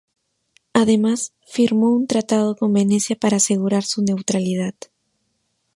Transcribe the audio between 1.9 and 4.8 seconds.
un tratado con Venecia para asegurar su neutralidad.